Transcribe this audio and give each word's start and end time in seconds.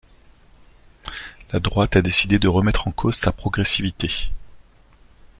La 1.51 1.59
droite 1.59 1.95
a 1.95 2.01
décidé 2.01 2.39
de 2.39 2.47
remettre 2.47 2.87
en 2.87 2.91
cause 2.91 3.13
sa 3.17 3.31
progressivité. 3.31 4.31